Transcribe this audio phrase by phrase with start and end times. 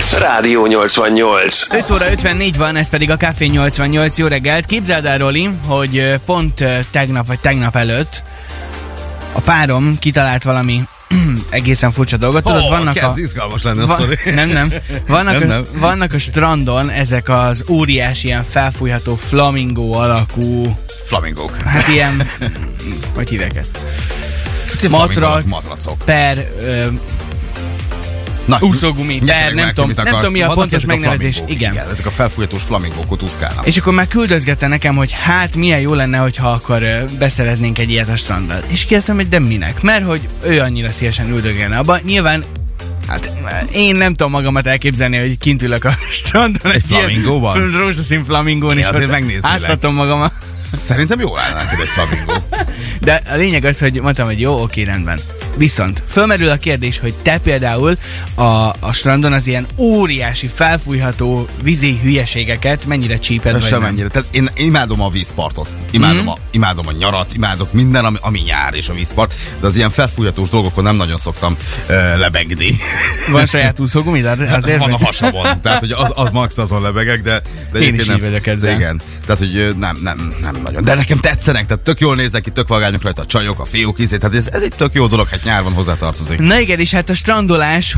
[0.00, 0.18] perc.
[0.18, 1.66] Rádió 88.
[1.70, 4.18] 5 óra 54 van, ez pedig a Café 88.
[4.18, 4.64] Jó reggelt.
[4.66, 8.22] Képzeld el, Roli, hogy pont tegnap vagy tegnap előtt
[9.32, 10.82] a párom kitalált valami
[11.50, 12.42] egészen furcsa dolgot.
[12.44, 13.20] Tudod, Ó, vannak kezd a...
[13.20, 14.72] izgalmas lenne a Va- nem, nem.
[15.06, 15.64] Vannak, Nem, a, nem.
[15.72, 20.76] vannak a strandon ezek az óriási, ilyen felfújható flamingó alakú,
[21.06, 21.56] Flamingók.
[21.56, 22.28] hát ilyen,
[23.14, 23.78] hogy hívják ezt?
[24.66, 25.98] Flamingók, Matrac, matracok.
[26.04, 26.86] per, ö,
[28.50, 31.42] Na, úszógumi, per, nem tudom, nem tudom, mi a pontos megnevezés.
[31.46, 31.72] Igen.
[31.72, 31.88] igen.
[31.88, 33.66] Ezek a felfújatós flamingók ott úszkálnak.
[33.66, 36.82] És akkor már küldözgette nekem, hogy hát milyen jó lenne, hogyha akkor
[37.18, 38.58] beszereznénk egy ilyet a strandra.
[38.66, 39.82] És kérdeztem, hogy de minek?
[39.82, 41.98] Mert hogy ő annyira szívesen üldögélne abba.
[42.04, 42.44] Nyilván
[43.06, 43.30] Hát
[43.72, 47.56] én nem tudom magamat elképzelni, hogy kint ülök a strandon egy, flamingóval?
[47.56, 49.60] ilyen rózsaszín flamingón, és azért ott megnéznélek.
[49.60, 50.32] áztatom magamat.
[50.62, 52.32] Szerintem jó lenne neked egy flamingó.
[53.00, 55.20] De a lényeg az, hogy mondtam, hogy jó, oké, rendben.
[55.56, 57.96] Viszont fölmerül a kérdés, hogy te például
[58.34, 58.42] a,
[58.80, 63.62] a strandon az ilyen óriási, felfújható vízi hülyeségeket mennyire csíped vagy?
[63.62, 64.08] Semennyire.
[64.08, 65.68] Tehát én imádom a vízpartot.
[65.90, 66.28] Imádom, Mhm.
[66.28, 69.90] a, imádom a nyarat, imádok minden, ami, ami nyár és a vízpart, de az ilyen
[69.90, 71.56] felfújatós dolgokon nem nagyon szoktam
[71.88, 72.76] uh, lebegni.
[73.30, 74.24] Van saját úszógumid?
[74.24, 75.60] Azért Azért van a hasamon.
[75.62, 78.74] Tehát, hogy az, az max azon lebegek, de, de Én is nem, így vagyok ezzel.
[78.74, 79.00] Igen.
[79.26, 80.84] Tehát, hogy ö, nem, nem, nem nagyon.
[80.84, 83.98] De nekem tetszenek, tehát tök jól néznek ki, tök vagányok rajta a csajok, a fiúk,
[83.98, 86.38] izé, tehát ez, ez egy tök jó dolog, hát nyár van hozzátartozik.
[86.38, 87.96] Na igen, és hát a strandolás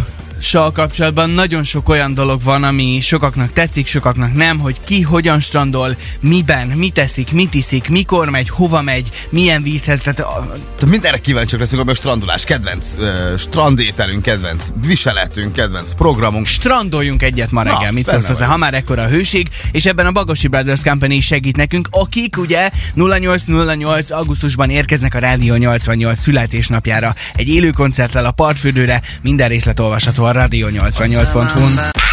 [0.50, 5.96] kapcsolatban nagyon sok olyan dolog van, ami sokaknak tetszik, sokaknak nem, hogy ki hogyan strandol,
[6.20, 11.18] miben, mit teszik, mit iszik, mikor megy, hova megy, milyen vízhez, tehát a, Tehát mindenre
[11.18, 16.46] kíváncsiak leszünk, ami a strandolás, kedvenc uh, strandételünk, kedvenc viseletünk, kedvenc programunk.
[16.46, 20.06] strandoljunk egyet ma reggel, Na, mit szólsz hozzá, ha már ekkora a hőség, és ebben
[20.06, 26.18] a Bagosi Brothers Company is segít nekünk, akik ugye 0808 augusztusban érkeznek a Rádió 88
[26.18, 32.11] születésnapjára egy élő koncerttel a partfürdőre, minden részlet olvasható a rádió88.hu-n.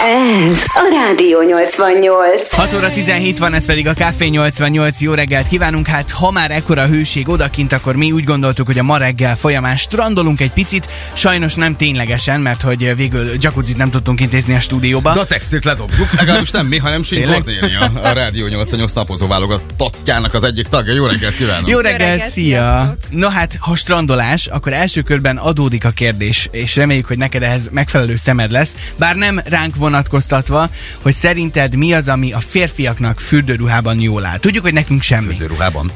[0.00, 2.54] Ez a Rádió 88.
[2.54, 5.00] 6 óra 17 van, ez pedig a Café 88.
[5.00, 5.86] Jó reggelt kívánunk.
[5.86, 9.36] Hát ha már ekkora a hőség odakint, akkor mi úgy gondoltuk, hogy a ma reggel
[9.36, 10.88] folyamán strandolunk egy picit.
[11.12, 15.12] Sajnos nem ténylegesen, mert hogy végül jacuzzit nem tudtunk intézni a stúdióba.
[15.12, 17.32] De a textilt ledobjuk, legalábbis nem mi, hanem Sin?
[17.32, 20.94] Cornélia, a Rádió 88 napozó válogatottjának az egyik tagja.
[20.94, 21.68] Jó reggelt kívánok!
[21.68, 22.60] Jó reggelt, reggelt, szia!
[22.60, 22.98] sziasztok!
[23.10, 27.68] No hát, ha strandolás, akkor első körben adódik a kérdés, és reméljük, hogy neked ehhez
[27.72, 30.68] megfelelő szemed lesz, bár nem ránk vonatkoztatva,
[31.02, 34.38] hogy szerinted mi az, ami a férfiaknak fürdőruhában jól áll.
[34.38, 35.26] Tudjuk, hogy nekünk semmi.
[35.26, 35.92] Fürdőruhában.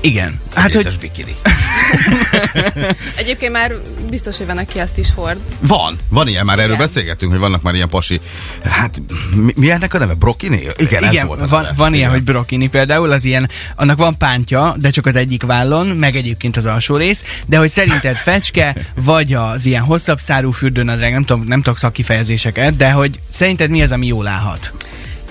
[0.00, 0.40] Igen.
[0.54, 0.96] Hát, hogy...
[1.00, 1.36] bikini.
[3.16, 3.72] Egyébként már
[4.10, 5.40] biztos, hogy van, aki azt is hord.
[5.60, 6.86] Van, van ilyen, már erről Igen.
[6.86, 8.20] beszélgettünk, hogy vannak már ilyen pasi,
[8.64, 9.02] hát
[9.34, 10.14] mi, mi ennek a neve?
[10.14, 10.60] Brokini?
[10.76, 11.74] Igen, ez Igen, volt a van, neve.
[11.76, 12.12] van ilyen, Igen.
[12.12, 16.56] hogy brokini például, az ilyen, annak van pántja, de csak az egyik vállon, meg egyébként
[16.56, 21.44] az alsó rész, de hogy szerinted fecske, vagy az ilyen hosszabb szárú fürdőnadrág, nem tudom,
[21.46, 24.72] nem tudok szakkifejezéseket, de hogy szerinted mi az, ami jól állhat?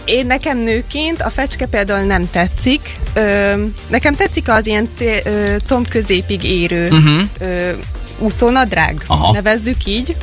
[0.10, 2.82] Én nekem nőként a fecske például nem tetszik.
[3.14, 3.54] Ö,
[3.90, 7.22] nekem tetszik az ilyen té- ö, comb középig érő uh-huh.
[7.40, 7.72] ö,
[8.20, 9.32] úszónadrág, Aha.
[9.32, 10.16] nevezzük így.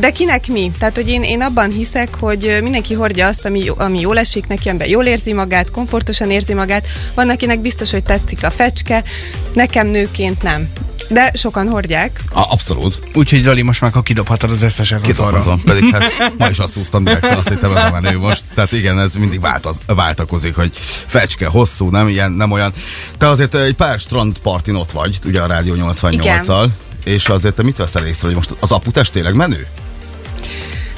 [0.00, 0.70] De kinek mi?
[0.78, 4.68] Tehát, hogy én, én abban hiszek, hogy mindenki hordja azt, ami, ami jól esik neki,
[4.68, 6.88] amiben jól érzi magát, komfortosan érzi magát.
[7.14, 9.04] Van, akinek biztos, hogy tetszik a fecske,
[9.54, 10.68] nekem nőként nem.
[11.10, 12.20] De sokan hordják.
[12.32, 12.98] A, abszolút.
[13.14, 15.38] Úgyhogy Roli, most már akkor kidobhatod az összeset otthonra.
[15.38, 18.44] Kitapozom, pedig hát ma is azt úsztam direkt fel, azt hittem ez a menő most.
[18.54, 20.70] Tehát igen, ez mindig változ, váltakozik, hogy
[21.06, 22.72] fecske, hosszú, nem ilyen, nem olyan.
[23.18, 26.68] Te azért egy pár strandpartin ott vagy, ugye a Rádió 88-al,
[27.04, 29.66] és azért te mit veszel észre, hogy most az aputest tényleg menő?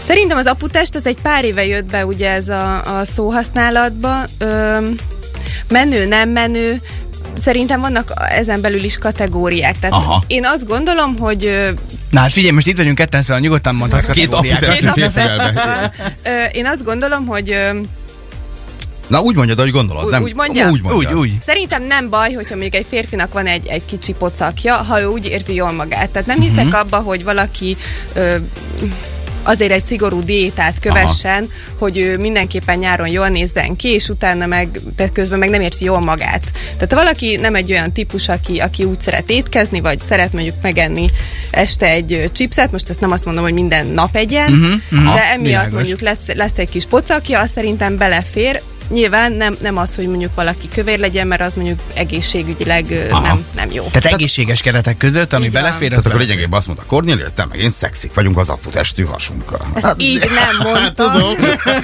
[0.05, 4.25] Szerintem az aputest az egy pár éve jött be ugye ez a, a szóhasználatba.
[4.39, 4.95] Öm,
[5.69, 6.81] menő, nem menő,
[7.45, 9.79] szerintem vannak ezen belül is kategóriák.
[9.79, 10.23] Tehát Aha.
[10.27, 11.71] én azt gondolom, hogy
[12.11, 14.69] Na hát figyelj, most itt vagyunk ketten, szóval nyugodtan mondhatsz Két kategóriákat.
[14.69, 15.11] aputest Két
[16.23, 17.57] ö, én azt gondolom, hogy
[19.07, 20.11] Na úgy mondjad, ahogy gondolod.
[20.11, 20.71] Nem, úgy mondjam?
[20.71, 21.13] Úgy, mondjad.
[21.13, 21.33] Úgy, úgy.
[21.47, 25.27] Szerintem nem baj, hogyha mondjuk egy férfinak van egy, egy kicsi pocakja, ha ő úgy
[25.27, 26.11] érzi jól magát.
[26.11, 26.81] Tehát nem hiszek uh-huh.
[26.81, 27.77] abba, hogy valaki
[28.15, 28.37] ö,
[29.43, 31.77] azért egy szigorú diétát kövessen, Aha.
[31.79, 35.85] hogy ő mindenképpen nyáron jól nézzen ki, és utána meg, de közben meg nem érzi
[35.85, 36.43] jól magát.
[36.75, 40.55] Tehát ha valaki nem egy olyan típus, aki, aki úgy szeret étkezni, vagy szeret mondjuk
[40.63, 41.07] megenni
[41.51, 45.15] este egy chipset, most ezt nem azt mondom, hogy minden nap egyen, uh-huh, uh-huh.
[45.15, 45.75] de emiatt világos.
[45.75, 50.35] mondjuk lesz, lesz egy kis pocakja, az szerintem belefér, nyilván nem, nem az, hogy mondjuk
[50.35, 53.27] valaki kövér legyen, mert az mondjuk egészségügyileg Aha.
[53.27, 53.85] nem, nem jó.
[53.85, 57.33] Tehát egészséges keretek között, ami Így belefér, az Tehát akkor lényegében azt mondta Kornélia, hogy
[57.33, 59.61] te meg én szexik vagyunk az aputestű hasunkkal.
[59.75, 61.11] Ezt így nem mondtam.
[61.11, 61.37] Hát tudom.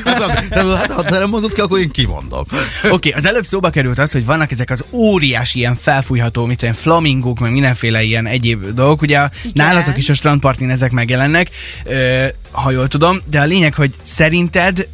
[0.05, 2.45] Hát, az, de, hát, ha te nem mondod ki, akkor én kimondom.
[2.51, 6.63] Oké, okay, az előbb szóba került az, hogy vannak ezek az óriási ilyen felfújható, mint
[6.63, 9.03] olyan flamingók, meg mindenféle ilyen egyéb dolgok.
[9.03, 11.49] Ugye a- nálatok is a strandpartin ezek megjelennek,
[11.85, 14.89] ö, ha jól tudom, de a lényeg, hogy szerinted,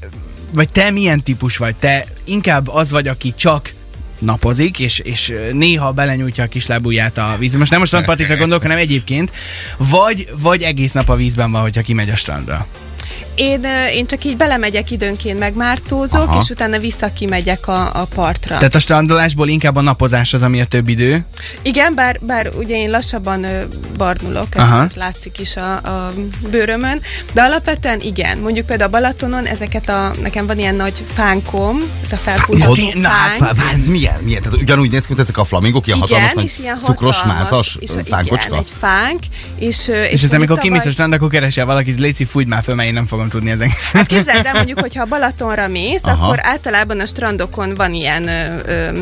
[0.55, 1.77] vagy te milyen típus vagy?
[1.77, 3.73] Te inkább az vagy, aki csak
[4.21, 7.59] napozik, és, és néha belenyújtja a kislábúját a vízbe.
[7.59, 9.33] Most nem a strandpartikra gondolok, hanem egyébként.
[9.79, 12.67] Vagy, vagy egész nap a vízben van, hogyha kimegy a strandra.
[13.35, 16.41] Én, én csak így belemegyek időnként, megmártózok, Aha.
[16.43, 18.57] és utána vissza kimegyek a, a partra.
[18.57, 21.25] Tehát a strandolásból inkább a napozás az, ami a több idő.
[21.63, 23.47] Igen, bár, bár ugye én lassabban
[23.97, 26.13] barnulok, ez, látszik is a, a
[26.51, 27.01] bőrömön,
[27.33, 28.39] de alapvetően igen.
[28.39, 33.01] Mondjuk például a Balatonon ezeket a, nekem van ilyen nagy fánkom, ez a felfújható Ja,
[33.01, 33.57] na, hát, fánk.
[33.57, 34.21] Vá- Ez milyen?
[34.23, 34.43] milyen?
[34.43, 37.17] Tehát ugyanúgy néz ki, mint ezek a flamingok, ilyen hatalmas, igen, nagy és ilyen cukros,
[37.17, 38.49] hatalmas, mázas és, fánkocska?
[38.49, 39.21] Igen, egy fánk,
[39.59, 42.63] és, És, és ez amikor kimész a tavaly- strand, akkor keresel valakit, légy fújt már
[42.63, 43.71] föl, mert én nem fogom tudni ezek.
[43.93, 46.25] Hát képzeld el, mondjuk, hogyha Balatonra mész, Aha.
[46.25, 48.99] akkor általában a strandokon van ilyen ö, ö,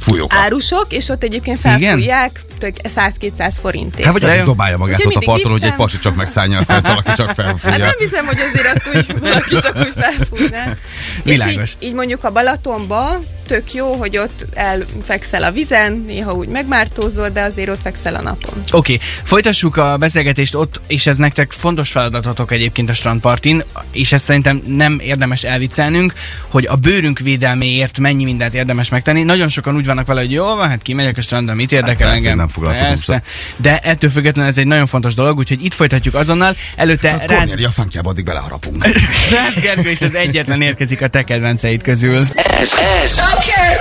[0.00, 0.36] Fújóka.
[0.36, 4.04] árusok, és ott egyébként felfújják tök 100-200 forintért.
[4.04, 6.58] Hát vagy De addig dobálja magát Úgyhogy ott a parton, hogy egy pasi csak megszállja,
[6.58, 7.78] aztán valaki csak Hát felfújja.
[7.78, 10.76] nem hiszem, hogy azért azt úgy valaki csak úgy felfújná.
[11.22, 11.62] Világos.
[11.62, 13.18] És így, így mondjuk a Balatonba
[13.50, 18.22] tök jó, hogy ott elfekszel a vizen, néha úgy megmártózol, de azért ott fekszel a
[18.22, 18.54] napon.
[18.72, 23.62] Oké, okay, folytassuk a beszélgetést ott, és ez nektek fontos feladatotok egyébként a strandpartin,
[23.92, 26.12] és ezt szerintem nem érdemes elviccelnünk,
[26.48, 29.22] hogy a bőrünk védelméért mennyi mindent érdemes megtenni.
[29.22, 32.28] Nagyon sokan úgy vannak vele, hogy jó van, hát kimegyek a strandra, mit érdekel persze,
[32.28, 32.48] engem?
[32.50, 33.22] Nem foglalkozom Persze.
[33.56, 36.56] De ettől függetlenül ez egy nagyon fontos dolog, úgyhogy itt folytatjuk azonnal.
[36.76, 38.84] Előtte Hát Rácz, Kornélia fánkjába addig beleharapunk.
[39.30, 42.14] Rácz Gergő is az egyetlen érkezik a te kedvenceid közül.
[42.60, 42.72] Ez,
[43.04, 43.18] ez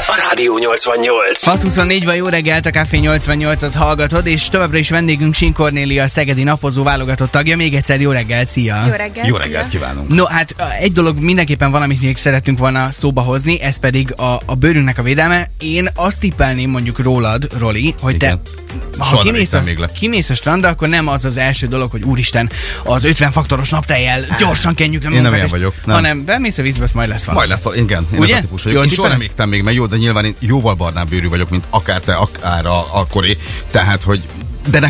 [0.08, 1.44] a Rádió 88.
[1.44, 6.08] 624 van jó reggelt, a Café 88-at hallgatod, és továbbra is vendégünk Sin Kornélia, a
[6.08, 7.56] Szegedi napozó válogatott tagja.
[7.56, 8.84] Még egyszer jó reggelt, szia!
[8.86, 9.28] Jó reggelt!
[9.28, 9.44] Jó szia.
[9.44, 10.14] reggelt kívánunk.
[10.14, 14.42] No, hát egy dolog mindenképpen van, amit még szeretünk volna szóba hozni, ez pedig a,
[14.46, 15.48] a bőrünknek a védelme.
[15.60, 18.42] Én azt tippelném mondjuk rólad, Roli, hogy Igen.
[18.44, 18.59] te
[18.98, 19.88] ha kimész a, még le.
[20.00, 22.50] kimész a strandra, akkor nem az az első dolog, hogy úristen,
[22.84, 25.96] az 50 faktoros naptejjel gyorsan kenjük le Én nem ilyen vagyok, nem.
[25.96, 27.48] Hanem bemész a vízbe, majd lesz valami.
[27.48, 28.34] Majd lesz, val- igen, én Ugye?
[28.34, 28.84] ez a típus vagyok.
[28.84, 31.66] Én soha nem égtem még, meg jó, de nyilván én jóval barnább bőrű vagyok, mint
[31.70, 33.38] akár te, akár a, a Kori.
[33.72, 34.22] Tehát, hogy
[34.70, 34.90] de ne,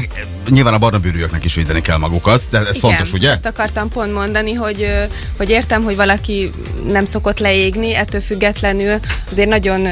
[0.49, 3.31] nyilván a barna bőrűeknek is védeni kell magukat, de ez Igen, fontos, ugye?
[3.31, 4.91] Ezt akartam pont mondani, hogy,
[5.37, 6.51] hogy értem, hogy valaki
[6.87, 8.99] nem szokott leégni, ettől függetlenül
[9.31, 9.87] azért nagyon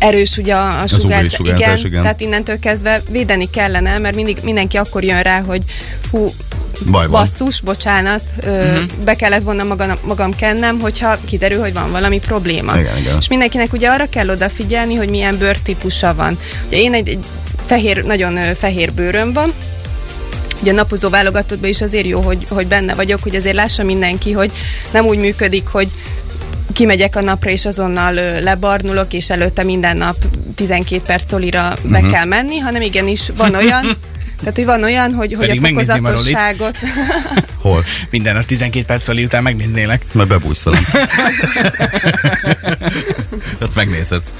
[0.00, 1.34] erős ugye a, a sugárzás.
[1.34, 2.02] sugárzás, igen.
[2.02, 5.62] Tehát innentől kezdve védeni kellene, mert mindig mindenki akkor jön rá, hogy
[6.10, 6.28] hú,
[6.90, 7.10] Baj van.
[7.10, 8.82] basszus, bocsánat, ö, uh-huh.
[9.04, 12.78] be kellett volna magam, magam kennem, hogyha kiderül, hogy van valami probléma.
[12.78, 13.16] Igen, igen.
[13.20, 16.38] És mindenkinek ugye arra kell odafigyelni, hogy milyen bőrtípusa van.
[16.66, 17.24] Ugye én egy, egy
[17.66, 19.52] fehér, nagyon fehér bőröm van,
[20.60, 24.32] Ugye a napozó válogatottban is azért jó, hogy, hogy benne vagyok, hogy azért lássa mindenki,
[24.32, 24.52] hogy
[24.92, 25.88] nem úgy működik, hogy
[26.80, 30.16] kimegyek a napra, és azonnal lebarnulok, és előtte minden nap
[30.54, 32.10] 12 perc szolira be Mhm.
[32.10, 33.96] kell menni, hanem igenis van olyan,
[34.38, 36.76] tehát hogy van olyan, hogy, hogy Pedig a fokozatosságot...
[37.62, 37.84] Hol?
[38.10, 40.04] Minden nap 12 perc szali után megnéznélek.
[40.12, 40.80] Majd bebújszolom.
[43.58, 44.30] Azt megnézhetsz.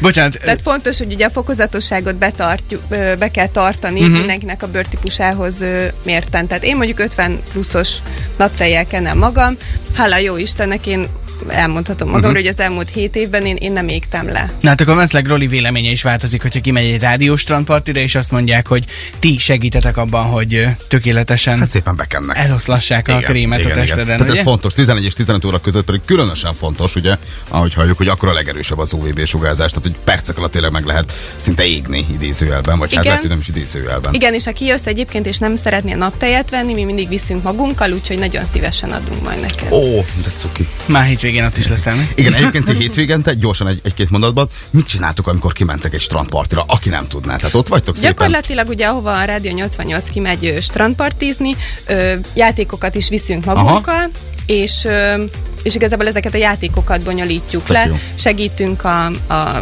[0.00, 2.82] Bocsánat, Tehát fontos, hogy ugye a fokozatosságot betartjuk,
[3.18, 4.16] be kell tartani uh-huh.
[4.16, 5.56] mindenkinek a bőrtípusához
[6.04, 6.46] mérten.
[6.46, 7.94] Tehát én mondjuk 50 pluszos
[8.36, 9.56] naptejjel kenem magam.
[9.94, 11.08] Hála jó Istennek én
[11.50, 12.46] elmondhatom magamról, uh-huh.
[12.46, 14.52] hogy az elmúlt 7 évben én, én nem égtem le.
[14.60, 18.30] Na hát akkor valószínűleg Roli véleménye is változik, hogyha kimegy egy rádiós strandpartira, és azt
[18.30, 18.84] mondják, hogy
[19.18, 22.38] ti segítetek abban, hogy tökéletesen Hát szépen bekennek.
[22.38, 24.38] eloszlassák a krémet a testeden, Tehát ugye?
[24.38, 27.16] ez fontos, 11 és 15 óra között pedig különösen fontos, ugye,
[27.48, 30.84] ahogy halljuk, hogy akkor a legerősebb az UVB sugárzás, tehát hogy percek alatt tényleg meg
[30.84, 33.04] lehet szinte égni idézőjelben, vagy hát Igen.
[33.04, 34.14] lehet, hogy nem is idézőjelben.
[34.14, 38.18] Igen, és ha kijössz egyébként, és nem szeretnél naptejet venni, mi mindig viszünk magunkkal, úgyhogy
[38.18, 39.72] nagyon szívesen adunk majd neked.
[39.72, 40.68] Ó, de cuki.
[40.86, 42.08] Már hétvégén ott is leszel, mi?
[42.14, 46.88] Igen, egyébként ti hétvégente, gyorsan egy, egy-két mondatban, mit csináltok, amikor kimentek egy strandpartira, aki
[46.88, 47.36] nem tudná?
[47.36, 48.10] Tehát ott vagytok szépen.
[48.10, 54.10] Gyakorlatilag ugye ahova a Rádió 88 kimegy strandpartizni, ö, játékokat is viszünk magunkkal,
[54.46, 55.24] és, ö,
[55.62, 57.94] és igazából ezeket a játékokat bonyolítjuk Ez tök le, jó.
[58.14, 59.60] segítünk a, a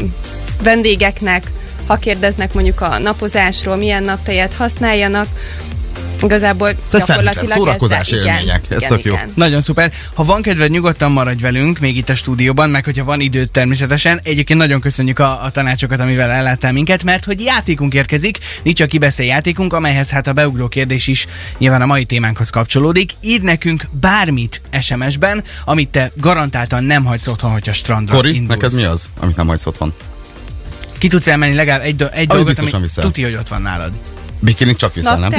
[0.62, 1.50] vendégeknek,
[1.86, 5.26] ha kérdeznek mondjuk a napozásról, milyen naptejet használjanak,
[6.22, 8.40] Igazából feltétlen gyakorlatilag szórakozás ezzel, élmények.
[8.42, 9.14] Igen, Ez igen, tök jó.
[9.14, 9.30] igen.
[9.34, 9.92] Nagyon szuper.
[10.14, 14.20] Ha van kedved, nyugodtan maradj velünk, még itt a stúdióban, meg hogyha van időt természetesen.
[14.22, 18.86] Egyébként nagyon köszönjük a, a tanácsokat, amivel elláttál minket, mert hogy játékunk érkezik, nincs a
[18.86, 21.26] kibeszél játékunk, amelyhez hát a beugró kérdés is
[21.58, 23.10] nyilván a mai témánkhoz kapcsolódik.
[23.20, 28.60] Írd nekünk bármit SMS-ben, amit te garantáltan nem hagysz otthon, hogyha strandra Kori, indulsz.
[28.60, 29.92] neked mi az, amit nem hagysz otthon?
[30.98, 33.04] Ki tudsz elmenni legalább egy, do- egy dolgot, biztosan ami viszel.
[33.04, 33.92] tuti, hogy ott van nálad.
[34.46, 35.30] Bikinit csak viszel, nem?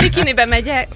[0.00, 0.88] Bikinibe megyek,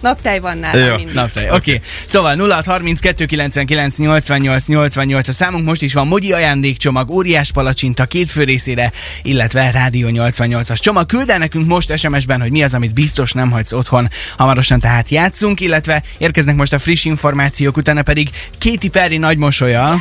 [0.00, 0.96] naptály van nálam Jó.
[0.96, 1.14] mindig.
[1.14, 1.56] Naptály, oké.
[1.56, 1.80] Okay.
[2.06, 8.30] Szóval 0632 99 88 88 a számunk most is van Mogyi ajándékcsomag, óriás palacsinta két
[8.30, 8.92] fő részére,
[9.22, 11.06] illetve Rádió 88-as csomag.
[11.06, 14.08] Küld el nekünk most SMS-ben, hogy mi az, amit biztos nem hagysz otthon.
[14.36, 19.94] Hamarosan tehát játszunk, illetve érkeznek most a friss információk, utána pedig Katy Perry nagy mosolya.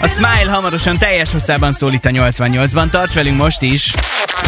[0.00, 2.90] A Smile hamarosan teljes hosszában szól itt a 88-ban.
[2.90, 3.92] Tarts velünk most is!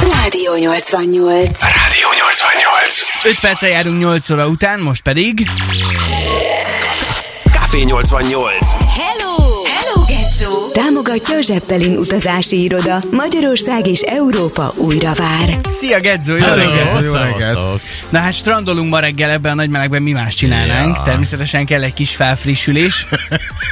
[0.03, 1.61] Rádió 88.
[1.61, 3.01] Rádió 88.
[3.25, 5.49] 5 perccel járunk 8 óra után, most pedig...
[7.53, 8.73] Café 88.
[8.73, 9.28] Hello!
[10.85, 13.01] Támogatja a Zeppelin utazási iroda.
[13.11, 15.59] Magyarország és Európa újra vár.
[15.65, 17.05] Szia Gedzó, jó reggelt!
[17.05, 17.81] Jó reggelt.
[18.09, 20.97] Na hát strandolunk ma reggel ebben a nagy melegben, mi más csinálnánk.
[20.97, 21.03] Ja.
[21.03, 23.07] Természetesen kell egy kis felfrissülés.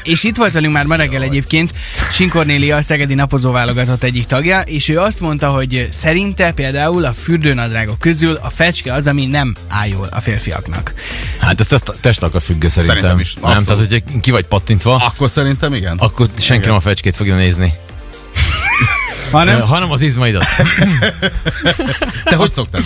[0.03, 1.75] és itt volt velünk már ma reggel egyébként
[2.11, 7.13] Sinkornélia, a Szegedi napozó válogatott egyik tagja, és ő azt mondta, hogy szerinte például a
[7.13, 10.95] fürdőnadrágok közül a fecske az, ami nem áll jól a férfiaknak.
[11.39, 12.97] Hát ez test, testalkat függő szerintem.
[12.97, 15.97] Szerintem is, Nem, tehát hogyha ki vagy pattintva, Akkor szerintem igen.
[15.99, 16.69] akkor senki Igen.
[16.69, 17.73] nem a fecskét fogja nézni.
[19.39, 19.61] Hanem?
[19.61, 20.45] Hanem az izmaidat.
[22.25, 22.83] Te hogy szoktad?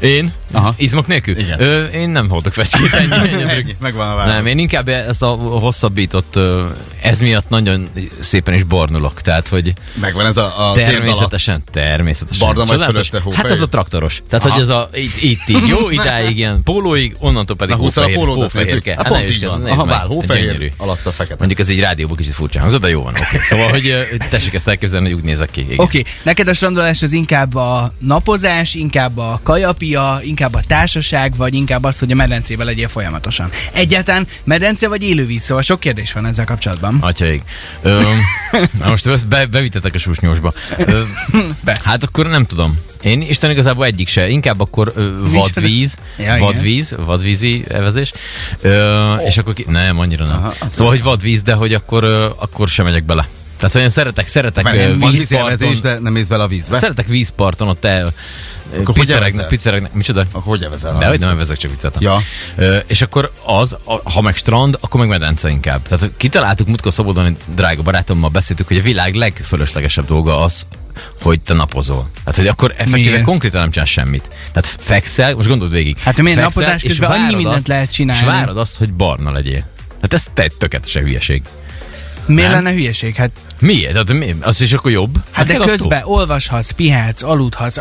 [0.00, 0.32] Én?
[0.52, 0.74] Aha.
[0.76, 1.38] Izmok nélkül?
[1.38, 1.60] Igen.
[1.60, 2.92] Ö, én nem hordok fecskét.
[3.00, 4.34] Ennyi, ennyi, Ennyi, megvan a válasz.
[4.34, 6.38] Nem, én inkább ezt a hosszabbított,
[7.02, 7.88] ez miatt nagyon
[8.20, 9.20] szépen is barnulok.
[9.20, 11.00] Tehát, hogy Megvan ez a, a térd alatt.
[11.00, 12.46] természetesen, természetesen.
[12.46, 13.08] Barna Csodálatos.
[13.08, 13.50] fölötte Hát hófehér?
[13.50, 14.22] az a traktoros.
[14.28, 14.54] Tehát, Aha.
[14.54, 18.06] hogy ez a, itt, itt így, jó, idáig ilyen pólóig, onnantól pedig Na, húszal a
[18.06, 18.90] hófehér, hófehérke.
[18.96, 19.64] Hát Hát pont így van.
[19.64, 21.36] Aha, vár, hófehér, alatt a fekete.
[21.38, 23.12] Mondjuk ez egy rádióban kicsit furcsa hangzott, de jó van.
[23.12, 23.38] Okay.
[23.48, 23.96] Szóval, hogy
[24.30, 25.60] tessék ezt elképzelni, hogy úgy nézek ki.
[25.60, 25.76] Igen.
[25.90, 26.12] Oké, okay.
[26.22, 31.84] neked a strandolás az inkább a napozás, inkább a kajapia, inkább a társaság, vagy inkább
[31.84, 33.50] az, hogy a medencébe legyél folyamatosan.
[33.72, 36.98] Egyáltalán medence vagy élővíz, szóval sok kérdés van ezzel kapcsolatban.
[37.00, 37.42] Atyaik.
[37.82, 38.02] Ö,
[38.78, 40.52] na most be, bevitetek a susnyósba.
[40.78, 41.02] Ö,
[41.64, 41.80] Be.
[41.84, 42.78] hát akkor nem tudom.
[43.02, 44.28] Én Isten igazából egyik se.
[44.28, 46.38] Inkább akkor ö, vadvíz, Ja, igen.
[46.38, 48.12] vadvíz, vadvízi evezés.
[48.60, 49.64] Ö, és akkor ki...
[49.68, 50.36] Nem, annyira nem.
[50.36, 53.28] Aha, szóval, hogy vadvíz, de hogy akkor, ö, akkor sem megyek bele.
[53.60, 55.74] Tehát, én szeretek, szeretek Van ö, ilyen vízparton.
[55.82, 56.76] de nem mész bele a vízbe.
[56.76, 58.12] Szeretek vízparton, ott el
[58.80, 59.46] Akkor evezel?
[59.46, 60.20] pizzeregnek, micsoda?
[60.20, 60.98] Akkor hogy evezel?
[60.98, 61.96] De hogy nem vezek csak viccet.
[61.98, 62.16] Ja.
[62.56, 65.82] Ö, és akkor az, a, ha meg strand, akkor meg medence inkább.
[65.82, 70.66] Tehát kitaláltuk múltkor Szabadon, hogy drága barátommal beszéltük, hogy a világ legfölöslegesebb dolga az,
[71.22, 72.08] hogy te napozol.
[72.18, 73.24] Tehát, hogy akkor effektíve Miért?
[73.24, 74.28] konkrétan nem csinálsz semmit.
[74.52, 75.98] Tehát fekszel, most gondold végig.
[75.98, 78.20] Hát, miért fekszel, napozás és közben annyi mindent azt, lehet csinálni.
[78.20, 79.64] És várod azt, hogy barna legyél.
[80.02, 81.42] Hát ez te tökéletesen hülyeség.
[82.34, 83.14] Miért lenne hülyeség?
[83.14, 83.96] Hát, Miért?
[83.96, 84.34] Hát, mi?
[84.40, 85.14] Az is akkor jobb?
[85.30, 85.76] hát de kell attól?
[85.76, 87.78] közben olvashatsz, pihetsz, aludhatsz.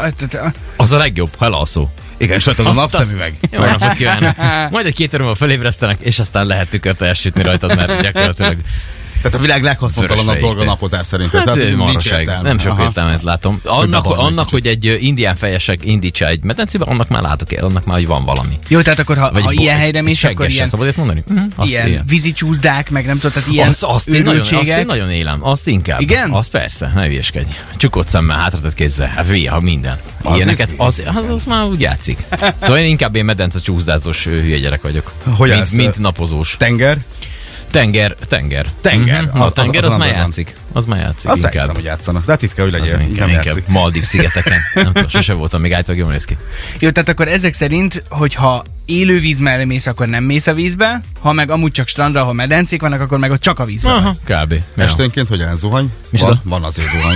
[0.76, 1.92] Az a legjobb, ha elalszol.
[2.18, 3.38] Igen, és ott az a napszemüveg.
[3.52, 4.36] Jó napot kívánok!
[4.72, 8.58] Majd egy két örömmel felébresztenek, és aztán lehet tükört elsütni rajtad, mert gyakorlatilag
[9.22, 11.40] Tehát a világ leghaszontalanabb Vörös dolga napozás szerintem.
[11.40, 12.42] hát, Tehát nincs marhaság.
[12.42, 12.84] Nem sok Aha.
[12.84, 13.62] értelmet látom.
[13.64, 17.86] Annak, egy annak hogy egy indián fejesek indítsa egy medencébe, annak már látok el, annak
[17.86, 18.60] már, hogy van valami.
[18.68, 21.24] Jó, tehát akkor ha, Vagy ha bo- ilyen helyre mész, akkor ilyen, szabad mondani?
[21.56, 22.04] Azt ilyen ilyen.
[22.08, 25.40] vízi csúszdák, meg nem tudod, tehát ilyen Azt, azt, én nagyon, azt én nagyon élem,
[25.42, 26.02] azt inkább.
[26.02, 26.32] Igen?
[26.32, 27.52] Azt persze, ne hülyeskedj.
[27.78, 29.98] Csukott szemmel, hátratett kézzel, hát ha minden.
[30.24, 32.24] Az Ilyeneket, az, az, az, már úgy játszik.
[32.62, 35.12] Szóval én inkább én medence csúszdázós ö, hülye gyerek vagyok.
[35.38, 36.56] Hogy mint, mint napozós.
[36.58, 36.98] Tenger?
[37.72, 38.66] Tenger, tenger.
[38.82, 40.56] Tenger, Mhm, az- a az- tenger az az, a már játszik.
[40.72, 41.76] Az már játszik Azt inkább.
[41.76, 42.26] hogy játszanak.
[42.26, 43.08] De hát itt kell, hogy Az legyél.
[43.08, 43.68] inkább, Nem inkább.
[43.68, 44.60] Maldiv szigeteken.
[44.74, 46.38] Nem tudom, sose voltam még állítólag jól néz ki.
[46.80, 51.02] Jó, tehát akkor ezek szerint, hogyha élő víz mellé mész, akkor nem mész a vízbe,
[51.20, 54.16] ha meg amúgy csak strandra, ahol medencék vannak, akkor meg ott csak a vízbe Aha,
[54.26, 54.38] vagy.
[54.46, 54.64] kb.
[54.76, 55.92] Esténként hogy áll zuhany?
[56.10, 56.30] Micsoda?
[56.32, 57.16] Van, van azért zuhany.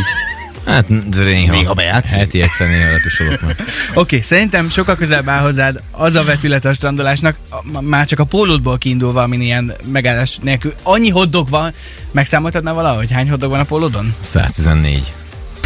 [0.65, 1.55] Hát néha.
[1.55, 2.17] Néha bejátszik?
[2.17, 3.55] Heti egyszer néha letusolok meg.
[3.59, 7.35] Oké, okay, szerintem sokkal közelebb áll hozzád az a vetület a strandolásnak,
[7.81, 10.73] már csak a pólódból kiindulva, amin ilyen megállás nélkül.
[10.83, 11.73] Annyi hoddog van,
[12.11, 14.13] megszámoltad már valahogy, hány hoddog van a pólódon?
[14.19, 15.13] 114.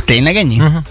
[0.06, 0.60] Tényleg ennyi?
[0.60, 0.82] Uh-huh.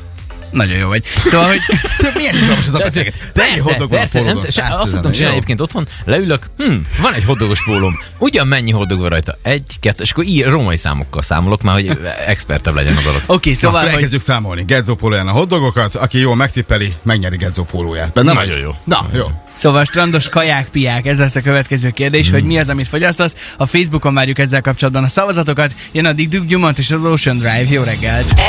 [0.50, 1.02] Nagyon jó vagy.
[1.24, 1.60] Szóval, hogy
[1.98, 3.14] Te milyen izgalmas ez a beszélget?
[3.34, 6.46] Mennyi Persze, hoddog van a persze, nem, se, azt 110, szoktam csinálni egyébként otthon, leülök,
[6.58, 9.38] hm, van egy hoddogos pólóm, ugyan mennyi hoddog van rajta?
[9.42, 13.20] Egy, kettő, és akkor ír, római számokkal számolok már, hogy expertebb legyen a dolog.
[13.26, 14.64] oké, okay, Szóval, szóval, akkor hogy elkezdjük számolni.
[14.64, 18.12] Gedzó pólóján a hoddogokat, aki jól megtippeli, megnyeri Gedzó pólóját.
[18.12, 18.46] Benne vagy?
[18.46, 18.74] Nagyon jó.
[18.84, 19.26] Na, jó.
[19.56, 23.36] Szóval strandos kaják, piák, ez lesz a következő kérdés, hogy mi az, amit fogyasztasz.
[23.56, 25.74] A Facebookon várjuk ezzel kapcsolatban a szavazatokat.
[25.92, 27.66] Jön a Dick Duke Dumont és az Ocean Drive.
[27.70, 28.40] Jó reggelt!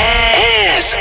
[0.78, 0.94] Ez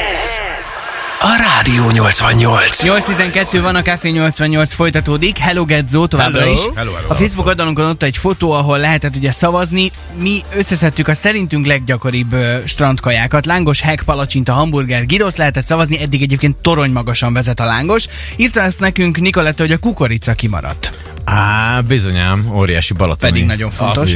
[1.19, 2.83] a Rádió 88.
[2.83, 5.37] 8.12 van, a Café 88 folytatódik.
[5.37, 6.51] Hello Gedzo továbbra Hello.
[6.53, 6.59] is.
[6.59, 9.91] Hello, hello, a Facebook oldalunkon ott egy fotó, ahol lehetett ugye szavazni.
[10.19, 13.45] Mi összeszedtük a szerintünk leggyakoribb ö, strandkajákat.
[13.45, 16.01] Lángos, hek, palacsinta, hamburger, girosz lehetett szavazni.
[16.01, 18.05] Eddig egyébként torony magasan vezet a lángos.
[18.35, 21.15] Írta ezt nekünk Nikoletta, hogy a kukorica kimaradt.
[21.29, 23.31] Á, bizonyám, óriási balatoni.
[23.31, 24.13] Pedig nagyon fontos.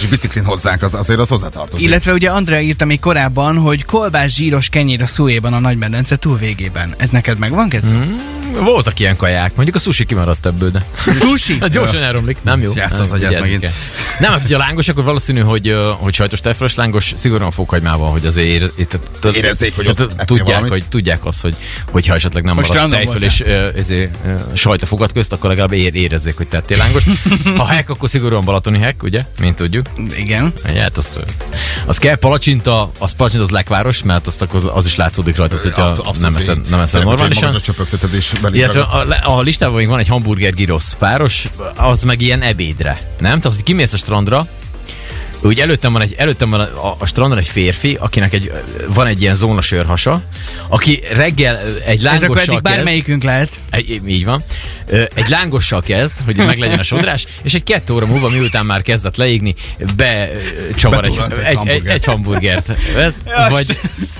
[0.00, 1.86] És biciklin hozzánk, az, azért az hozzátartozik.
[1.86, 6.94] Illetve ugye Andrea írta még korábban, hogy kolbász zsíros kenyér a szújéban a nagymedence túlvégében.
[6.96, 7.94] Ez neked megvan, Kecu?
[7.94, 8.16] Mm.
[8.64, 10.84] Voltak ilyen kaják, mondjuk a sushi kimaradt ebből, de...
[11.20, 11.58] Sushi?
[11.60, 12.72] Hát gyorsan elromlik, nem jó.
[12.74, 13.68] Játsz Nem, az agyát megint.
[14.20, 18.72] Nem, hát, hogyha lángos, akkor valószínű, hogy, hogy sajtos tejfölös lángos, szigorúan fokhagymával, hogy azért
[19.32, 21.56] Érezzék, hogy tudják, hogy tudják azt, hogy
[21.90, 25.48] hogyha esetleg nem Hogy marad tejföl és ö, ezért, ö, sajt a fogad közt, akkor
[25.48, 27.04] legalább ér, érezzék, hogy tettél lángos.
[27.56, 29.24] Ha hek, akkor szigorúan balatoni hek, ugye?
[29.40, 29.86] Mint tudjuk.
[30.16, 30.52] Igen.
[30.74, 31.20] Ja, Hát azt,
[31.86, 35.56] az kell palacsinta, az palacsinta az lekváros, mert azt akkor az, az is látszódik rajta,
[35.56, 36.70] Absz- abszolút nem eszed, így.
[36.70, 37.56] nem hogyha normálisan.
[37.56, 42.42] Csöpögteted és Illetve a, a listában még van egy hamburger gyrosz páros, az meg ilyen
[42.42, 43.40] ebédre, nem?
[43.40, 44.46] Tehát, hogy kimész a strandra,
[45.44, 48.52] úgy előttem van, egy, előttem van a, a strandon egy férfi, akinek egy,
[48.86, 50.22] van egy ilyen zónasőrhasa,
[50.68, 53.50] aki reggel egy Ez akkor lángossal eddig bármelyikünk lehet.
[53.70, 54.42] egy, így van.
[55.14, 59.16] Egy lángossal kezd, hogy meglegyen a sodrás, és egy kettő óra múlva, miután már kezdett
[59.16, 59.54] leégni,
[59.96, 61.94] becsavar egy, egy egy, egy, hamburgert.
[61.94, 62.72] egy hamburgert.
[62.96, 63.78] Ez, vagy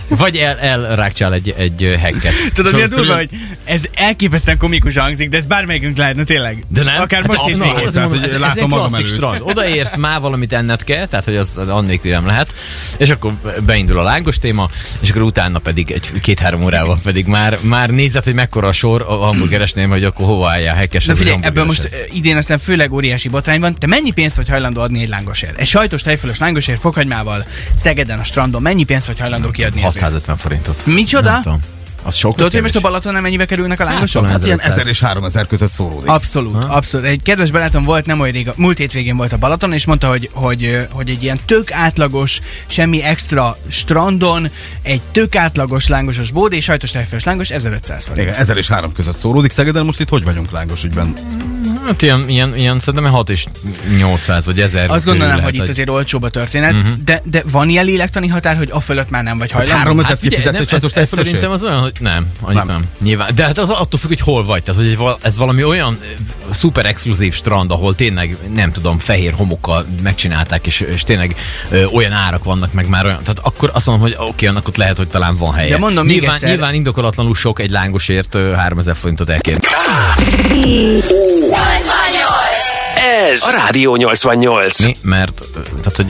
[0.09, 2.33] vagy el, elrákcsál egy, egy hekket.
[2.53, 3.29] Tudod, És mi a akkor- durva, hogy
[3.65, 6.65] ez elképesztően komikus hangzik, de ez bármelyikünk lehetne tényleg.
[6.69, 7.01] De nem?
[7.01, 9.09] Akár Hát most is azt Tehát, hogy ez, látom egy magam előtt.
[9.09, 9.41] strand.
[9.43, 12.55] Odaérsz, már valamit enned kell, tehát hogy az annélkül nem lehet.
[12.97, 13.33] És akkor
[13.67, 14.69] beindul a lángos téma,
[15.01, 19.05] és akkor utána pedig egy két-három órával pedig már, már nézed, hogy mekkora a sor
[19.09, 21.05] a hamburgeresnél, hogy akkor hova álljál hekkes.
[21.05, 23.75] Na figyelj, ebből most idén aztán főleg óriási botrány van.
[23.75, 25.61] Te mennyi pénzt vagy hajlandó adni egy lángosért?
[25.61, 28.63] Egy sajtos tejfölös lángosért fokhagymával Szegeden a strandon.
[28.63, 29.93] Mennyi pénzt vagy hajlandó kiadni ezért?
[29.95, 30.87] 650 forintot.
[30.87, 31.31] Micsoda?
[31.31, 31.61] Nem tudom.
[32.03, 32.37] Az sok.
[32.37, 34.23] Tudod, hogy most a Balatonon mennyibe kerülnek a lángosok?
[34.23, 34.79] talán Hát ilyen 1500.
[34.79, 36.09] 1000 és 3000 között szóródik.
[36.09, 37.07] Abszolút, abszolút.
[37.07, 40.31] Egy kedves barátom volt nem olyan rég, múlt hétvégén volt a Balaton, és mondta, hogy,
[40.33, 44.49] hogy, hogy egy ilyen tök átlagos, semmi extra strandon,
[44.83, 48.27] egy tök átlagos lángosos bódé, sajtos tejfölös lángos, 1500 forint.
[48.27, 49.51] Igen, 1000 és 3 között szóródik.
[49.51, 51.15] Szegeden most itt hogy vagyunk lángos ügyben?
[51.87, 53.47] Hát ilyen, ilyen, ilyen szerintem 6 és
[53.97, 56.91] 800 vagy 1000 Azt lehet, hogy itt azért olcsóbb a történet, uh-huh.
[57.05, 59.79] de, de van ilyen lélektani határ, hogy a fölött már nem vagy hajlandó?
[59.79, 61.27] 3000 Hát kifizetsz nem, egy sajtos ez, ez tejfölösért?
[61.27, 62.67] szerintem az olyan, hogy nem, annyit nem.
[62.67, 62.85] Nem.
[63.03, 63.35] Nyilván.
[63.35, 64.63] De hát az attól függ, hogy hol vagy.
[64.63, 65.97] Tehát, hogy ez valami olyan
[66.51, 71.37] szuper exkluzív strand, ahol tényleg, nem tudom, fehér homokkal megcsinálták, és, és tényleg
[71.71, 73.19] ö, olyan árak vannak, meg már olyan.
[73.19, 75.69] Tehát akkor azt mondom, hogy oké, annak ott lehet, hogy talán van helye.
[75.71, 79.61] De mondom még nyilván, egyszer- nyilván indokolatlanul sok egy lángosért ö, 3000 forintot elkérni.
[83.31, 84.81] Ez a Rádió 88.
[84.85, 84.95] Mi?
[85.03, 86.07] Mert, tehát, hogy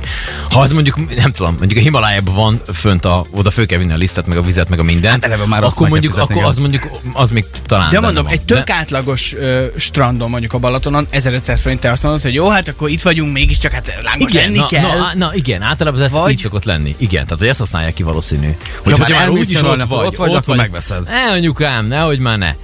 [0.50, 3.92] ha az mondjuk, nem tudom, mondjuk a Himalájában van fönt a, oda föl kell vinni
[3.92, 5.14] a lisztet, meg a vizet, meg a mindent.
[5.14, 8.32] Hát eleve már akkor mondjuk, fizetni, akkor az mondjuk, az még talán De mondom, van.
[8.32, 12.48] egy tök átlagos ö, strandon, mondjuk a Balatonon, 1500 forint, te azt mondod, hogy jó,
[12.48, 14.96] hát akkor itt vagyunk, mégiscsak hát lángos igen, lenni na, kell.
[14.98, 16.94] Na, na, igen, általában ez Vagy- így szokott lenni.
[16.98, 18.46] Igen, tehát hogy ezt használják ki valószínű.
[18.82, 21.08] Hogy, Ja, hogyha már úgyis nyaralni, ott vagy, ott vagy, akkor megveszed.
[21.08, 22.54] Ne, anyukám, nehogy már ne.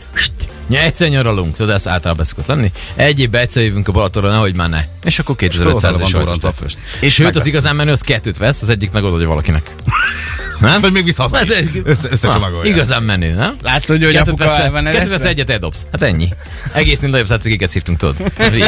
[0.69, 2.73] Ja, egyszer nyaralunk, tudod, ez általában szokott lenni.
[2.95, 4.85] Egy évben egyszer jövünk a Balatonra, nehogy már ne.
[5.05, 6.77] És akkor 2500 Hol és.
[7.01, 9.75] És Sőt, az igazán menő, az kettőt vesz, az egyik meg odaadja valakinek.
[10.61, 10.81] Nem?
[10.81, 12.75] Vagy még visz haza Ez egy- Össze, összecsomagolják.
[12.75, 13.55] Igazán menő, nem?
[13.63, 15.29] Látsz, hogy, hogy Kettőt apuka van kettőt vesz eresztve?
[15.29, 15.87] egyet eldobsz.
[15.93, 16.29] Hát ennyi.
[16.73, 18.17] Egész nagyobb szátszigéket szívtunk, tudod.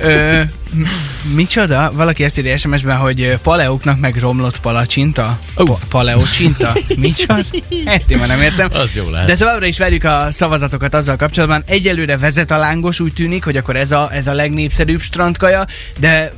[0.00, 0.40] Ö,
[1.34, 1.90] micsoda?
[1.94, 5.38] Valaki ezt írja SMS-ben, hogy paleóknak meg romlott palacsinta?
[5.58, 5.64] Ó.
[5.64, 6.76] Pa- paleócsinta?
[6.96, 7.40] Micsoda?
[7.84, 8.68] Ezt én már nem értem.
[8.72, 9.26] Az jó lehet.
[9.26, 11.62] De továbbra is várjuk a szavazatokat azzal kapcsolatban.
[11.66, 15.64] Egyelőre vezet a lángos, úgy tűnik, hogy akkor ez a, ez a legnépszerűbb strandkaja,
[15.98, 16.32] de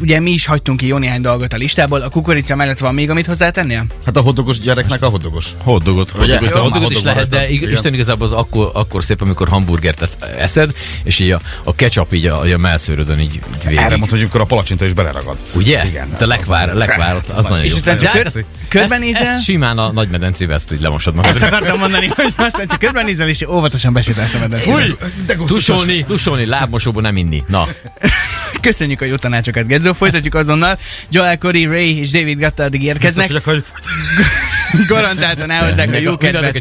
[0.00, 2.00] ugye mi is hagytunk ki jó néhány dolgot a listából.
[2.00, 3.84] A kukorica mellett van még, amit hozzátennél?
[4.06, 5.46] Hát a hodogos gyereknek a hodogos.
[5.58, 6.32] Hotdogot, Ugye?
[6.38, 7.70] hotdogot, Jó, hotdogot már is lehet, de ig-.
[7.70, 12.12] Isten igazából az akkor, akkor szép, amikor hamburgert esz- eszed, és így a, a ketchup
[12.12, 13.78] így a, a melszőrödön így, így végig.
[13.78, 15.38] Erre mondta, hogy amikor a palacsinta is beleragad.
[15.52, 15.86] Ugye?
[15.86, 16.08] Igen.
[16.10, 17.76] Te ez lekvár, az- lekvár, ott az nagyon És jó.
[17.76, 19.22] aztán De csak körbenézel?
[19.22, 21.30] Ezt, ezt simán a nagy medencébe ezt így lemosod magad.
[21.34, 24.86] Ezt akartam mondani, hogy aztán csak körbenézel, és óvatosan besétálsz a medencébe.
[25.46, 27.42] Tusolni, tusolni, lábmosóból nem inni.
[27.48, 27.66] Na,
[28.60, 29.16] Köszönjük a jó
[29.52, 29.92] tanácsokat, Gedzo.
[29.92, 30.78] Folytatjuk azonnal.
[31.10, 33.26] Joel Corey, Ray és David Gatta addig Biztos, érkeznek.
[33.26, 33.66] hogy akarjuk.
[34.88, 36.60] Garantáltan elhozzák a jó kedvet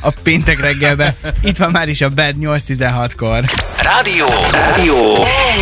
[0.00, 1.14] a péntek reggelbe.
[1.42, 3.44] Itt van már is a Bad 8.16-kor.
[3.82, 4.26] Rádió.
[4.50, 5.14] Rádió.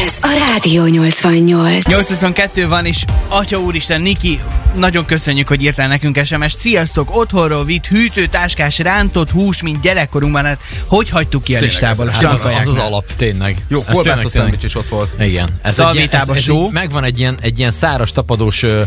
[0.04, 1.84] Ez a Rádió 88.
[1.84, 4.40] 8.22 van, és Atya Úristen, Niki,
[4.76, 6.52] nagyon köszönjük, hogy írtál nekünk SMS.
[6.52, 10.44] Sziasztok, otthonról vitt hűtőtáskás rántott hús, mint gyerekkorunkban.
[10.44, 13.56] Hát hogy hagytuk ki a Tényleg, listából ez- az, az, az alap, tényleg.
[13.68, 15.12] Jó, kolbászos szendvics is ott volt.
[15.20, 15.48] Igen.
[15.62, 16.64] Ez Szalvétába egy, ez, ez só.
[16.66, 18.82] egy, megvan egy ilyen, egy ilyen száras, tapadós, ö,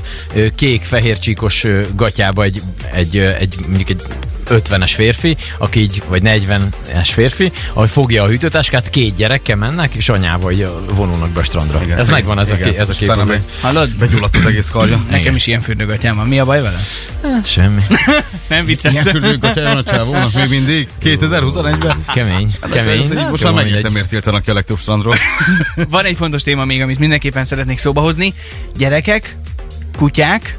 [0.56, 2.62] kék-fehér csíkos gatyába egy,
[2.94, 4.02] egy, egy, mondjuk egy
[4.50, 10.10] 50-es férfi, aki így, vagy 40-es férfi, ahogy fogja a hűtőtáskát, két gyerekkel mennek, és
[10.10, 10.54] anyával
[10.94, 11.82] vonulnak be a strandra.
[11.84, 12.14] Igen, ez szegény.
[12.14, 12.70] megvan ez a, Igen.
[12.70, 13.16] ké- ez a kép.
[13.26, 13.90] meg Hallod?
[13.96, 15.04] Begyulladt az egész karja.
[15.10, 16.28] Nekem is ilyen fürdőgatyám van.
[16.28, 16.80] Mi a baj vele?
[17.24, 17.82] Hát, Semmi.
[17.90, 19.04] Nem Ilyen vicceltem.
[19.04, 20.88] fürdőgatja van a csávónak még mindig?
[21.04, 22.04] 2021-ben?
[22.14, 22.52] Kemény.
[22.72, 23.02] Kemény.
[23.04, 25.16] Ez így most már nem miért tiltanak ki a legtöbb strandról.
[25.90, 28.34] Van egy fontos téma még, amit mindenképpen szeretnék szóba hozni.
[28.78, 29.36] Gyerekek,
[29.98, 30.58] kutyák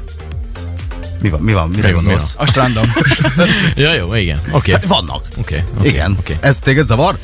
[1.21, 1.41] Mi van?
[1.41, 1.69] Mi van?
[1.69, 2.33] Mire Mi gondolsz?
[2.37, 2.91] a strandon.
[3.75, 4.39] Ja, jó, igen.
[4.51, 4.71] Oké.
[4.71, 5.23] Hát vannak.
[5.39, 5.63] Oké.
[5.77, 6.15] oké, Igen.
[6.19, 6.37] Oké.
[6.39, 7.17] Ez téged zavar?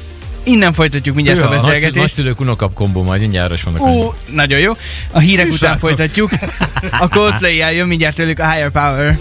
[0.43, 1.95] Innen folytatjuk mindjárt Ja, a beszélgetést.
[1.95, 3.81] nagyszülők unokap kombó majd mindjárt is vannak.
[3.81, 4.71] Ú, nagyon jó.
[5.11, 5.79] A hírek után srácok?
[5.79, 6.31] folytatjuk.
[6.99, 9.17] A Coldplay jön mindjárt tőlük a Higher Power.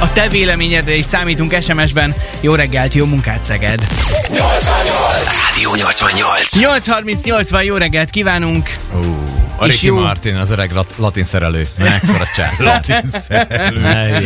[0.00, 2.14] A te véleményedre is számítunk SMS-ben.
[2.40, 3.86] Jó reggelt, jó munkát, Szeged!
[4.28, 5.50] 88.
[5.50, 6.56] Rádió 88.
[6.56, 8.74] 8.38 van, jó reggelt kívánunk!
[8.94, 9.22] Ú,
[9.56, 9.98] a Ricky jó.
[9.98, 11.64] Martin, az öreg lat- latin szerelő.
[11.78, 12.62] Mekkora csász.
[12.64, 13.80] latin szerelő.
[13.80, 14.20] Ne.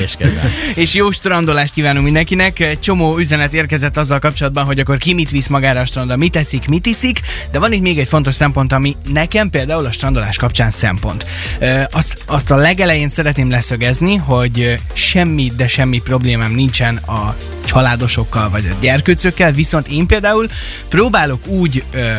[0.75, 2.59] És jó strandolást kívánunk mindenkinek.
[2.59, 6.33] Egy Csomó üzenet érkezett azzal kapcsolatban, hogy akkor ki mit visz magára a strandra, mit
[6.33, 10.37] teszik, mit iszik, de van itt még egy fontos szempont, ami nekem például a strandolás
[10.37, 11.27] kapcsán szempont.
[11.91, 17.35] Azt, azt a legelején szeretném leszögezni, hogy semmi, de semmi problémám nincsen a
[17.65, 20.47] családosokkal vagy a gyerkőcökkel, viszont én például
[20.89, 22.13] próbálok úgy ö,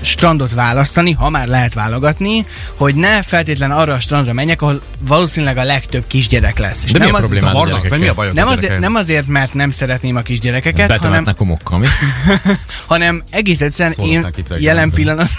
[0.00, 5.56] strandot választani, ha már lehet válogatni, hogy ne feltétlen arra a strandra menjek, ahol valószínűleg
[5.56, 6.84] a legtöbb kisgyerek lesz.
[6.84, 7.88] És De mi nem a az, a Zavarnak?
[7.88, 8.34] Vagy mi a bajod?
[8.34, 11.86] nem a azért, nem azért, mert nem szeretném a kisgyerekeket, hanem, Betemetnek homokkal, mi?
[12.86, 15.30] hanem egész egyszerűen Szólok én jelen pillanat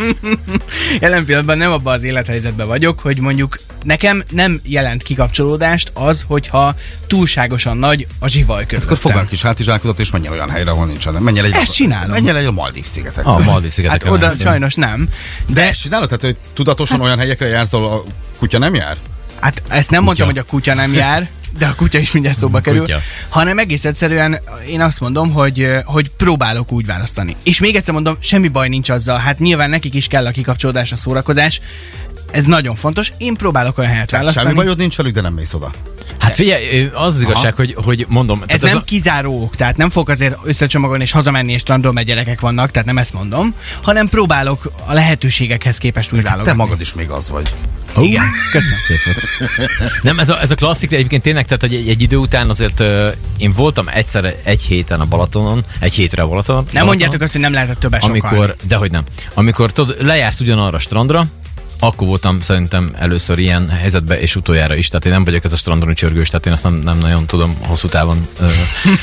[1.00, 6.74] jelen pillanatban nem abban az élethelyzetben vagyok, hogy mondjuk nekem nem jelent kikapcsolódást az, hogyha
[7.06, 9.12] túlságosan nagy a zsivaj Akkor körülöttem.
[9.12, 11.14] fogd kis hátizsákodat, és menj olyan helyre, ahol nincsen.
[11.14, 12.10] Menj el egy, Ezt csinálom.
[12.10, 13.30] Menj el egy a Maldív szigetekre.
[13.50, 14.02] A Maldiv szigetek.
[14.02, 15.08] Hát oda sajnos nem.
[15.46, 16.06] De De ezt csinálod?
[16.08, 18.02] Tehát, hogy tudatosan olyan helyekre jársz, ahol a
[18.38, 18.96] kutya nem jár?
[19.40, 22.60] Hát ezt nem mondtam, hogy a kutya nem jár, de a kutya is mindjárt szóba
[22.60, 22.98] kerül, Kutya.
[23.28, 27.36] hanem egész egyszerűen én azt mondom, hogy, hogy próbálok úgy választani.
[27.44, 30.92] És még egyszer mondom, semmi baj nincs azzal, hát nyilván nekik is kell a kikapcsolódás,
[30.92, 31.60] a szórakozás,
[32.30, 33.12] ez nagyon fontos.
[33.18, 34.54] Én próbálok olyan helyet Semmi választani.
[34.54, 35.70] bajod nincs velük, de nem mész oda.
[36.20, 39.88] Hát figyelj, az az igazság, hogy, hogy mondom, Ez nem a- kizáró ok, tehát nem
[39.90, 44.08] fog azért összecsomagolni és hazamenni és strandról, mert gyerekek vannak, tehát nem ezt mondom, hanem
[44.08, 46.50] próbálok a lehetőségekhez képest úgy válogatni.
[46.50, 47.52] Te magad is még az vagy.
[47.96, 48.78] Igen, köszönöm.
[48.86, 50.02] Szép volt.
[50.02, 52.48] Nem, ez a, ez a klasszik, de egyébként tényleg, tehát hogy egy, egy idő után
[52.48, 56.56] azért uh, én voltam egyszer egy héten a Balatonon, egy hétre a Balatonon.
[56.62, 58.20] Nem Balatonon, mondjátok azt, hogy nem lehetett többet sokkal.
[58.20, 59.02] amikor, dehogy nem.
[59.34, 61.24] Amikor tudod, lejársz ugyanarra a strandra,
[61.80, 64.88] akkor voltam szerintem először ilyen helyzetben, és utoljára is.
[64.88, 67.56] Tehát én nem vagyok ez a strandon csörgős, tehát én azt nem, nem nagyon tudom
[67.66, 68.50] hosszú távon uh.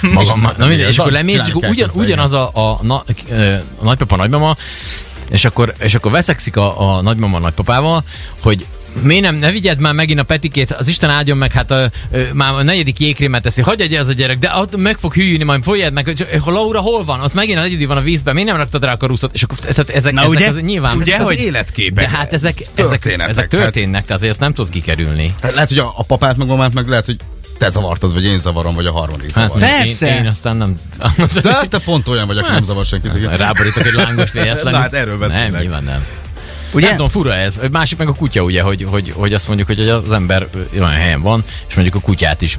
[0.58, 3.04] Na mindegy, és akkor lemész, és akkor ugyan, ugyanaz a, a, na,
[3.80, 4.56] a nagypapa, nagymama,
[5.30, 8.04] és akkor, és akkor veszekszik a, a nagymama nagypapával,
[8.42, 8.66] hogy
[9.02, 12.22] Miért nem, ne vigyed már megint a petikét, az Isten áldjon meg, hát a, ö,
[12.34, 15.44] már a negyedik jégkrémet teszi, hagyj egy az a gyerek, de ott meg fog hűlni,
[15.44, 17.22] majd folyjad meg, hogy Laura hol van?
[17.22, 19.34] Ott megint a egyedül van a vízben, miért nem raktad rá a karuszot?
[19.34, 20.48] És akkor tehát ezek, Na ezek ugye?
[20.48, 22.10] az, nyilván, Ugye, Ezek az hogy- életképek.
[22.10, 23.48] de hát ezek, ezek, ezek hát.
[23.48, 25.36] történnek, tehát hogy ezt nem tudod kikerülni.
[25.42, 27.16] Hát lehet, hogy a, a papát meg mamát meg lehet, hogy
[27.58, 29.60] te zavartad, vagy én zavarom, vagy a harmadik Hát, zavar.
[29.60, 30.08] Persze.
[30.08, 30.76] Én, én, aztán nem...
[31.42, 33.16] De hát te pont olyan vagy, aki nem zavar senkit.
[33.16, 33.38] igen.
[33.38, 34.72] Ráborítok egy lángos véletlenül.
[34.72, 35.52] Na hát erről beszélek.
[35.52, 36.06] Nem, nyilván nem.
[36.74, 36.86] Ugye?
[36.86, 37.60] Nem tudom, fura ez.
[37.72, 41.22] Másik meg a kutya, ugye, hogy, hogy, hogy azt mondjuk, hogy az ember olyan helyen
[41.22, 42.58] van, és mondjuk a kutyát is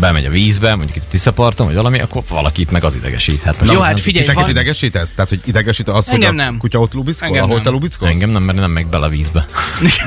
[0.00, 3.42] bemegy a vízbe, mondjuk itt a Tiszaparton, vagy valami, akkor valakit meg az idegesít.
[3.42, 5.10] Hát Jó, hát nem- figyelj, Titeket van- idegesít ez?
[5.10, 6.58] Tehát, hogy idegesít az, hogy Engem a nem.
[6.58, 7.64] kutya ott lubickol, Engem ahol nem.
[7.64, 8.12] te lubickolsz?
[8.12, 9.44] Engem nem, mert nem megy bele a vízbe.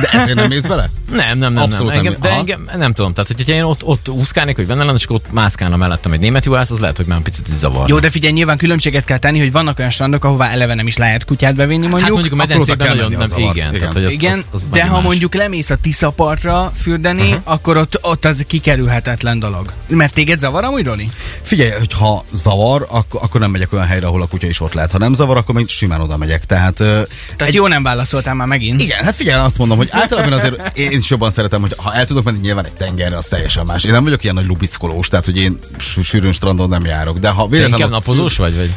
[0.01, 0.89] De ezért nem mész bele?
[1.11, 1.63] Nem, nem, nem.
[1.63, 2.03] Abszolút nem.
[2.03, 2.05] nem.
[2.05, 2.37] Engem, de Aha.
[2.37, 3.13] engem nem tudom.
[3.13, 6.19] Tehát, hogyha én ott, ott úszkálnék, hogy benne lenne, és akkor ott mászkálna mellettem egy
[6.19, 7.89] német juhász, az lehet, hogy már egy picit zavar.
[7.89, 10.97] Jó, de figyelj, nyilván különbséget kell tenni, hogy vannak olyan strandok, ahová eleve nem is
[10.97, 12.01] lehet kutyát bevinni, mondjuk.
[12.01, 13.71] hát mondjuk a medencében nagyon nem, igen, Igen.
[13.71, 17.41] Tehát, hogy az, Igen, az, az de ha mondjuk lemész a Tiszapartra fürdeni, uh-huh.
[17.43, 19.73] akkor ott, ott az kikerülhetetlen dolog.
[19.87, 21.09] Mert téged zavar amúgy, Roli?
[21.41, 24.91] Figyelj, hogyha zavar, akkor, akkor nem megyek olyan helyre, ahol a kutya is ott lehet.
[24.91, 26.45] Ha nem zavar, akkor még simán oda megyek.
[26.45, 27.53] Tehát, Tehát egy...
[27.53, 28.81] jó nem válaszoltál már megint.
[28.81, 32.05] igen, hát figyelj, azt mondom, hogy általában azért én is jobban szeretem, hogy ha el
[32.05, 33.83] tudok menni nyilván egy tengerre, az teljesen más.
[33.83, 37.17] Én nem vagyok ilyen nagy lubickolós, tehát hogy én sű- sűrűn strandon nem járok.
[37.19, 38.55] De ha Te véletlenül inkább ott- napozós vagy?
[38.55, 38.71] vagy?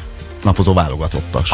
[0.45, 1.51] napozó válogatottas.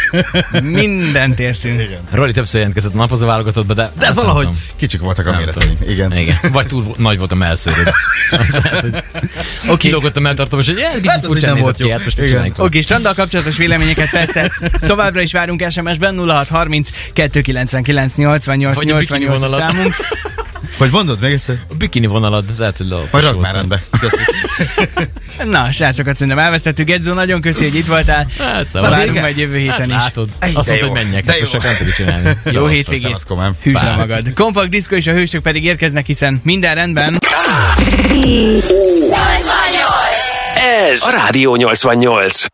[0.62, 1.82] Mindent értünk.
[2.10, 3.90] Roli többször jelentkezett napozó válogatottba, de...
[3.98, 4.58] De ez valahogy tudom.
[4.76, 5.70] kicsik voltak a méreteim.
[5.88, 6.16] Igen.
[6.16, 6.36] Igen.
[6.52, 7.92] Vagy túl nagy volt a melszőröd.
[9.68, 9.88] Oké.
[9.88, 12.52] Kilógott a melltartom, és egy kicsit Hát furcsán nézett ki, hát most Igen.
[12.56, 14.52] Oké, stranddal kapcsolatos véleményeket persze
[14.86, 19.72] továbbra is várunk SMS-ben 0630 299 88 Vagy a bikini 88 a vonalat.
[19.74, 19.94] számunk.
[20.76, 21.60] Hogy mondod még egyszer?
[21.70, 23.12] A bikini vonalad, lehet, hogy lop.
[23.12, 23.82] Majd rakd már rendbe.
[25.44, 26.90] Na, srácokat szerintem elvesztettük.
[26.90, 28.26] Edzó, nagyon köszi, hogy itt voltál.
[28.38, 28.90] Hát szóval.
[28.90, 29.20] Várunk vége?
[29.20, 29.94] majd jövő héten Hát is.
[29.94, 30.28] látod.
[30.38, 31.44] Ej, Azt mondta, hogy menjek, jó.
[31.46, 32.36] csak nem tudjuk csinálni.
[32.52, 33.16] Jó hétvégét.
[33.62, 34.32] Hűs le magad.
[34.34, 37.18] Kompakt diszkó és a hősök pedig érkeznek, hiszen minden rendben.
[40.90, 42.44] Ez a Rádió 88.